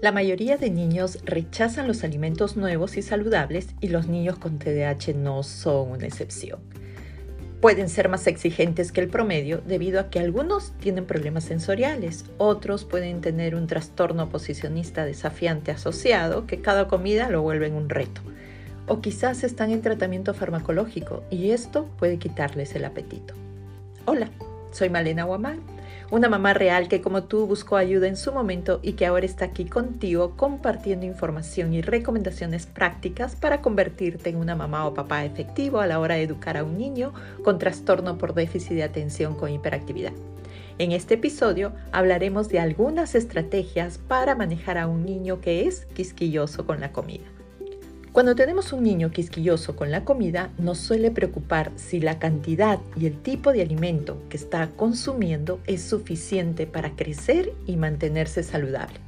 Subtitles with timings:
[0.00, 5.14] La mayoría de niños rechazan los alimentos nuevos y saludables y los niños con TDAH
[5.16, 6.60] no son una excepción.
[7.60, 12.84] Pueden ser más exigentes que el promedio debido a que algunos tienen problemas sensoriales, otros
[12.84, 18.20] pueden tener un trastorno posicionista desafiante asociado que cada comida lo vuelve un reto.
[18.86, 23.34] O quizás están en tratamiento farmacológico y esto puede quitarles el apetito.
[24.04, 24.30] Hola,
[24.70, 25.77] soy Malena Guamán
[26.10, 29.44] una mamá real que como tú buscó ayuda en su momento y que ahora está
[29.44, 35.80] aquí contigo compartiendo información y recomendaciones prácticas para convertirte en una mamá o papá efectivo
[35.80, 37.12] a la hora de educar a un niño
[37.44, 40.12] con trastorno por déficit de atención con hiperactividad.
[40.78, 46.64] En este episodio hablaremos de algunas estrategias para manejar a un niño que es quisquilloso
[46.64, 47.24] con la comida.
[48.18, 53.06] Cuando tenemos un niño quisquilloso con la comida, nos suele preocupar si la cantidad y
[53.06, 58.98] el tipo de alimento que está consumiendo es suficiente para crecer y mantenerse saludable.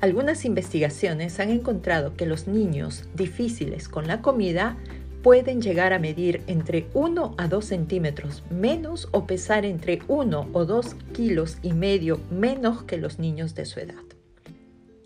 [0.00, 4.78] Algunas investigaciones han encontrado que los niños difíciles con la comida
[5.22, 10.64] pueden llegar a medir entre 1 a 2 centímetros menos o pesar entre 1 o
[10.64, 14.02] 2 kilos y medio menos que los niños de su edad.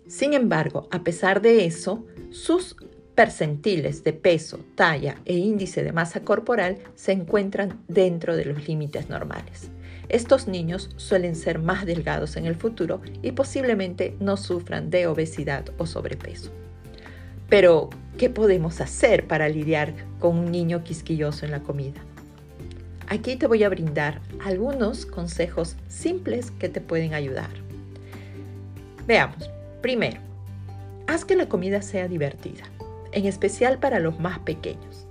[0.07, 2.75] Sin embargo, a pesar de eso, sus
[3.19, 9.09] percentiles de peso, talla e índice de masa corporal se encuentran dentro de los límites
[9.09, 9.71] normales.
[10.07, 15.65] Estos niños suelen ser más delgados en el futuro y posiblemente no sufran de obesidad
[15.77, 16.49] o sobrepeso.
[17.49, 21.99] Pero, ¿qué podemos hacer para lidiar con un niño quisquilloso en la comida?
[23.09, 27.49] Aquí te voy a brindar algunos consejos simples que te pueden ayudar.
[29.05, 29.49] Veamos.
[29.81, 30.21] Primero,
[31.05, 32.63] haz que la comida sea divertida
[33.11, 35.07] en especial para los más pequeños.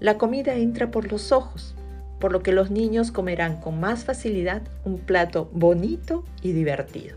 [0.00, 1.74] La comida entra por los ojos,
[2.18, 7.16] por lo que los niños comerán con más facilidad un plato bonito y divertido.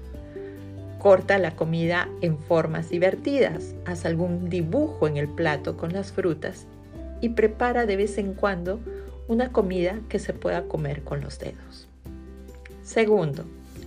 [1.00, 6.68] Corta la comida en formas divertidas, haz algún dibujo en el plato con las frutas
[7.22, 8.80] y prepara de vez en cuando
[9.28, 11.88] una comida que se pueda comer con los dedos.
[12.84, 13.46] Segundo,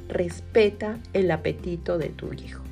[0.08, 2.62] respeta el apetito de tu hijo.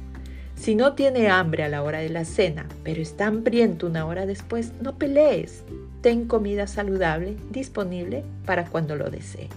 [0.63, 4.27] Si no tiene hambre a la hora de la cena, pero está hambriento una hora
[4.27, 5.65] después, no pelees.
[6.03, 9.49] Ten comida saludable disponible para cuando lo desee.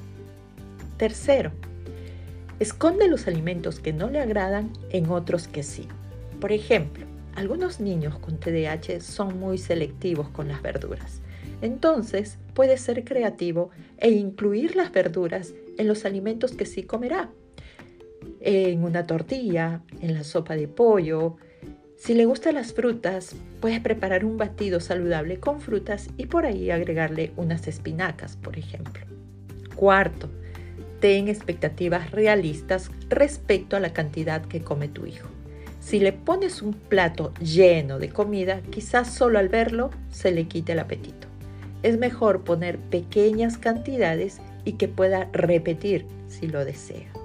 [0.98, 1.52] Tercero,
[2.60, 5.88] esconde los alimentos que no le agradan en otros que sí.
[6.42, 7.06] Por ejemplo,
[7.36, 11.22] algunos niños con TDAH son muy selectivos con las verduras.
[11.62, 17.30] Entonces, puede ser creativo e incluir las verduras en los alimentos que sí comerá
[18.46, 21.36] en una tortilla, en la sopa de pollo.
[21.98, 26.70] Si le gustan las frutas, puedes preparar un batido saludable con frutas y por ahí
[26.70, 29.04] agregarle unas espinacas, por ejemplo.
[29.76, 30.30] Cuarto,
[31.00, 35.28] ten expectativas realistas respecto a la cantidad que come tu hijo.
[35.80, 40.74] Si le pones un plato lleno de comida, quizás solo al verlo se le quite
[40.74, 41.28] el apetito.
[41.82, 47.25] Es mejor poner pequeñas cantidades y que pueda repetir si lo desea.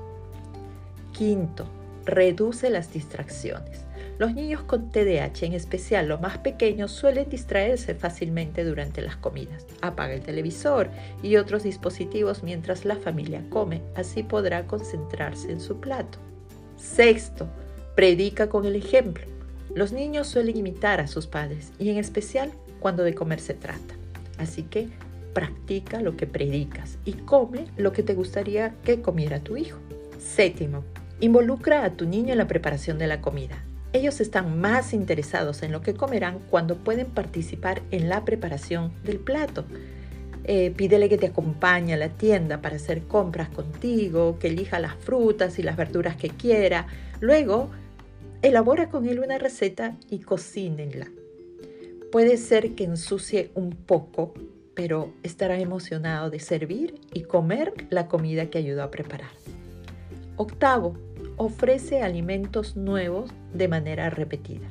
[1.21, 1.67] Quinto,
[2.07, 3.85] reduce las distracciones.
[4.17, 9.67] Los niños con TDAH, en especial los más pequeños, suelen distraerse fácilmente durante las comidas.
[9.83, 10.89] Apaga el televisor
[11.23, 16.17] y otros dispositivos mientras la familia come, así podrá concentrarse en su plato.
[16.79, 17.47] Sexto,
[17.95, 19.27] predica con el ejemplo.
[19.75, 23.95] Los niños suelen imitar a sus padres y en especial cuando de comer se trata.
[24.39, 24.89] Así que
[25.35, 29.77] practica lo que predicas y come lo que te gustaría que comiera tu hijo.
[30.19, 30.85] Séptimo,
[31.23, 33.63] Involucra a tu niño en la preparación de la comida.
[33.93, 39.19] Ellos están más interesados en lo que comerán cuando pueden participar en la preparación del
[39.19, 39.67] plato.
[40.45, 44.95] Eh, pídele que te acompañe a la tienda para hacer compras contigo, que elija las
[44.95, 46.87] frutas y las verduras que quiera.
[47.21, 47.69] Luego,
[48.41, 51.09] elabora con él una receta y cocínenla.
[52.11, 54.33] Puede ser que ensucie un poco,
[54.75, 59.31] pero estará emocionado de servir y comer la comida que ayudó a preparar.
[60.37, 60.97] Octavo,
[61.41, 64.67] ofrece alimentos nuevos de manera repetida.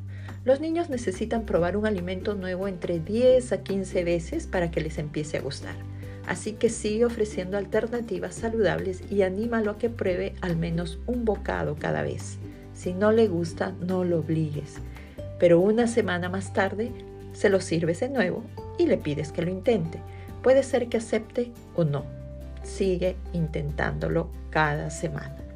[0.46, 5.00] Los niños necesitan probar un alimento nuevo entre 10 a 15 veces para que les
[5.00, 5.74] empiece a gustar.
[6.28, 11.76] Así que sigue ofreciendo alternativas saludables y anímalo a que pruebe al menos un bocado
[11.76, 12.38] cada vez.
[12.76, 14.76] Si no le gusta, no lo obligues.
[15.40, 16.92] Pero una semana más tarde,
[17.34, 18.44] se lo sirves de nuevo
[18.78, 20.00] y le pides que lo intente.
[20.44, 22.06] Puede ser que acepte o no.
[22.62, 25.49] Sigue intentándolo cada semana.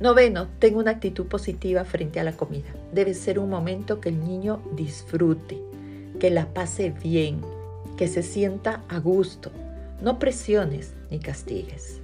[0.00, 2.74] Noveno, tenga una actitud positiva frente a la comida.
[2.92, 5.60] Debe ser un momento que el niño disfrute,
[6.18, 7.40] que la pase bien,
[7.96, 9.50] que se sienta a gusto.
[10.02, 12.00] No presiones ni castigues.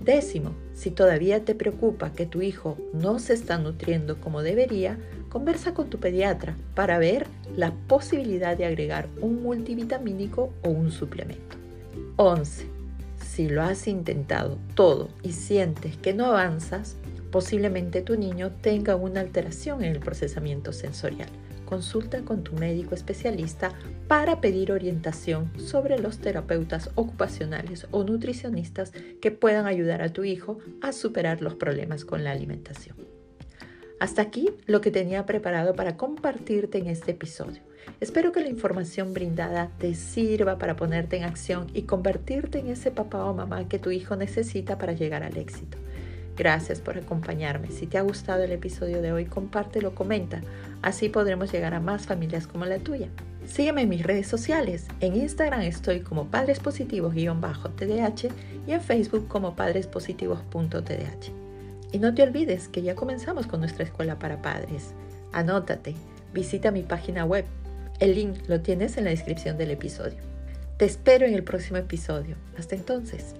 [0.00, 4.98] Décimo, si todavía te preocupa que tu hijo no se está nutriendo como debería,
[5.28, 7.26] conversa con tu pediatra para ver
[7.56, 11.56] la posibilidad de agregar un multivitamínico o un suplemento.
[12.16, 12.79] 11.
[13.40, 16.96] Si lo has intentado todo y sientes que no avanzas,
[17.32, 21.30] posiblemente tu niño tenga una alteración en el procesamiento sensorial
[21.64, 23.72] consulta con tu médico especialista
[24.08, 28.92] para pedir orientación sobre los terapeutas ocupacionales o nutricionistas
[29.22, 32.98] que puedan ayudar a tu hijo a superar los problemas con la alimentación.
[34.00, 37.62] Hasta aquí lo que tenía preparado para compartirte en este episodio.
[38.00, 42.90] Espero que la información brindada te sirva para ponerte en acción y convertirte en ese
[42.90, 45.78] papá o mamá que tu hijo necesita para llegar al éxito.
[46.36, 47.70] Gracias por acompañarme.
[47.70, 50.40] Si te ha gustado el episodio de hoy, compártelo, comenta.
[50.80, 53.08] Así podremos llegar a más familias como la tuya.
[53.44, 54.86] Sígueme en mis redes sociales.
[55.00, 58.32] En Instagram estoy como padrespositivos-tdh
[58.66, 61.40] y en Facebook como padrespositivos.tdh.
[61.92, 64.94] Y no te olvides que ya comenzamos con nuestra escuela para padres.
[65.32, 65.94] Anótate,
[66.32, 67.44] visita mi página web.
[68.00, 70.18] El link lo tienes en la descripción del episodio.
[70.78, 72.36] Te espero en el próximo episodio.
[72.56, 73.34] Hasta entonces.